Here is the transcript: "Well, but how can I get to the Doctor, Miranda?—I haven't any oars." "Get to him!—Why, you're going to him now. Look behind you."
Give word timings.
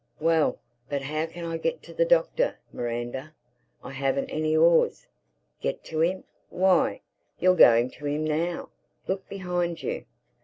"Well, 0.19 0.57
but 0.89 1.03
how 1.03 1.27
can 1.27 1.45
I 1.45 1.57
get 1.59 1.83
to 1.83 1.93
the 1.93 2.05
Doctor, 2.05 2.57
Miranda?—I 2.73 3.91
haven't 3.91 4.31
any 4.31 4.57
oars." 4.57 5.05
"Get 5.59 5.83
to 5.83 6.01
him!—Why, 6.01 7.01
you're 7.37 7.53
going 7.53 7.91
to 7.91 8.07
him 8.07 8.23
now. 8.23 8.69
Look 9.07 9.29
behind 9.29 9.83
you." 9.83 10.05